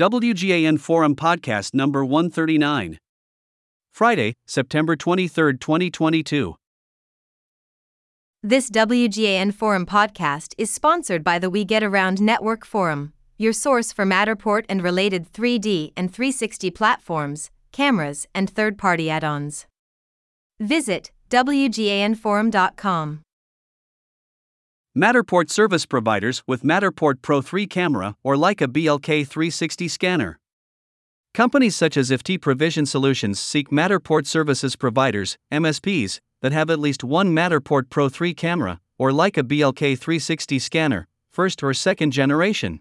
WGAN 0.00 0.80
Forum 0.80 1.14
Podcast 1.14 1.74
number 1.74 2.02
139. 2.02 2.96
Friday, 3.92 4.32
September 4.46 4.96
23, 4.96 5.58
2022. 5.58 6.56
This 8.42 8.70
WGAN 8.70 9.52
Forum 9.52 9.84
podcast 9.84 10.54
is 10.56 10.70
sponsored 10.70 11.22
by 11.22 11.38
the 11.38 11.50
We 11.50 11.66
Get 11.66 11.82
Around 11.82 12.22
Network 12.22 12.64
Forum, 12.64 13.12
your 13.36 13.52
source 13.52 13.92
for 13.92 14.06
Matterport 14.06 14.64
and 14.70 14.82
related 14.82 15.30
3D 15.34 15.92
and 15.98 16.10
360 16.10 16.70
platforms, 16.70 17.50
cameras, 17.70 18.26
and 18.34 18.48
third 18.48 18.78
party 18.78 19.10
add 19.10 19.22
ons. 19.22 19.66
Visit 20.58 21.10
WGANForum.com. 21.28 23.20
Matterport 25.00 25.48
service 25.48 25.86
providers 25.86 26.42
with 26.46 26.62
Matterport 26.62 27.22
Pro 27.22 27.40
3 27.40 27.66
camera 27.66 28.16
or 28.22 28.34
Leica 28.34 28.66
BLK 28.66 29.26
360 29.26 29.88
scanner. 29.88 30.38
Companies 31.32 31.74
such 31.74 31.96
as 31.96 32.10
IFTI/PROvision 32.10 32.86
Solutions 32.86 33.40
seek 33.40 33.70
Matterport 33.70 34.26
services 34.26 34.76
providers, 34.76 35.38
MSPs, 35.50 36.20
that 36.42 36.52
have 36.52 36.68
at 36.68 36.78
least 36.78 37.02
one 37.02 37.30
Matterport 37.30 37.88
Pro 37.88 38.10
3 38.10 38.34
camera, 38.34 38.78
or 38.98 39.10
Leica 39.10 39.42
BLK 39.42 39.98
360 39.98 40.58
scanner, 40.58 41.08
first 41.32 41.62
or 41.62 41.72
second 41.72 42.10
generation. 42.10 42.80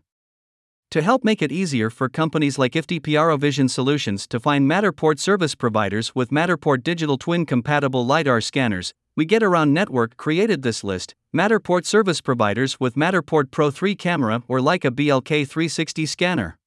To 0.91 1.01
help 1.01 1.23
make 1.23 1.41
it 1.41 1.53
easier 1.53 1.89
for 1.89 2.09
companies 2.09 2.59
like 2.59 2.73
IFT 2.73 3.39
Vision 3.39 3.69
Solutions 3.69 4.27
to 4.27 4.41
find 4.41 4.69
Matterport 4.69 5.19
service 5.19 5.55
providers 5.55 6.13
with 6.13 6.31
Matterport 6.31 6.83
digital 6.83 7.17
twin 7.17 7.45
compatible 7.45 8.05
LiDAR 8.05 8.41
scanners, 8.41 8.93
We 9.19 9.25
Get 9.25 9.43
Around 9.43 9.73
Network 9.73 10.15
created 10.15 10.61
this 10.61 10.81
list 10.81 11.13
Matterport 11.35 11.85
service 11.85 12.21
providers 12.21 12.79
with 12.79 12.95
Matterport 12.95 13.51
Pro 13.51 13.69
3 13.69 13.93
camera 13.93 14.43
or 14.47 14.59
Leica 14.59 14.91
BLK 14.91 15.45
360 15.45 16.05
scanner. 16.05 16.57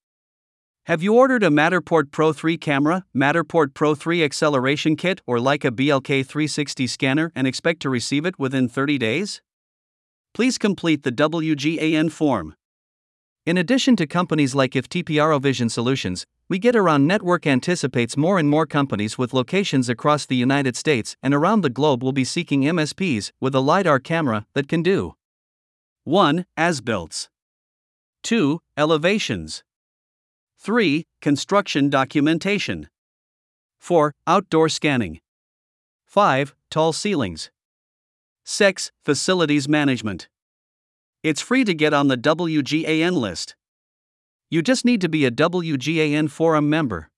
Have 0.85 1.03
you 1.03 1.15
ordered 1.15 1.43
a 1.43 1.49
Matterport 1.49 2.11
Pro 2.11 2.35
3 2.35 2.59
camera, 2.59 3.07
Matterport 3.17 3.73
Pro 3.73 3.95
3 3.95 4.23
acceleration 4.23 4.97
kit, 4.97 5.23
or 5.27 5.39
Leica 5.39 5.71
BLK 5.71 6.27
360 6.27 6.87
scanner 6.87 7.33
and 7.35 7.47
expect 7.47 7.81
to 7.81 7.89
receive 7.89 8.27
it 8.27 8.39
within 8.39 8.69
30 8.69 8.99
days? 8.99 9.41
Please 10.35 10.59
complete 10.59 11.05
the 11.05 11.11
WGAN 11.11 12.13
form. 12.13 12.55
In 13.47 13.57
addition 13.57 13.97
to 13.97 14.07
companies 14.07 14.55
like 14.55 14.73
IFT 14.73 15.41
Vision 15.41 15.71
Solutions, 15.71 16.27
We 16.53 16.59
Get 16.59 16.77
Around 16.77 17.07
Network 17.07 17.47
anticipates 17.47 18.15
more 18.15 18.39
and 18.39 18.47
more 18.47 18.67
companies 18.67 19.17
with 19.17 19.33
locations 19.33 19.89
across 19.89 20.27
the 20.27 20.37
United 20.37 20.77
States 20.77 21.17
and 21.23 21.33
around 21.33 21.63
the 21.63 21.71
globe 21.71 22.03
will 22.03 22.13
be 22.13 22.25
seeking 22.25 22.61
MSPs 22.61 23.33
with 23.41 23.55
a 23.55 23.61
LiDAR 23.61 23.99
camera 23.99 24.45
that 24.53 24.69
can 24.69 24.83
do 24.83 25.15
1. 26.05 26.45
As 26.55 26.83
builts, 26.83 27.31
2. 28.23 28.61
Elevations. 28.77 29.65
3. 30.59 31.07
Construction 31.23 31.89
documentation. 31.89 32.91
4. 33.79 34.15
Outdoor 34.27 34.69
scanning. 34.69 35.23
5. 36.05 36.55
Tall 36.71 36.93
ceilings. 36.93 37.51
6. 38.45 38.93
Facilities 39.03 39.71
management. 39.71 40.29
It's 41.23 41.41
free 41.41 41.65
to 41.65 41.73
get 41.73 41.95
on 41.95 42.09
the 42.09 42.19
WGAN 42.19 43.13
list. 43.13 43.57
You 44.53 44.61
just 44.61 44.85
need 44.85 45.01
to 45.01 45.09
be 45.09 45.25
a 45.25 45.31
WGAN 45.31 46.31
Forum 46.31 46.69
member. 46.69 47.09